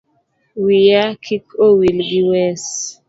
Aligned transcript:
Wiya 0.63 1.03
kik 1.25 1.45
owil 1.65 1.97
gi 2.09 2.21
wes 2.29 2.65